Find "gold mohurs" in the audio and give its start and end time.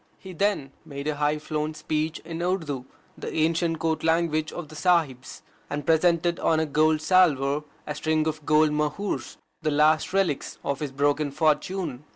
8.43-9.37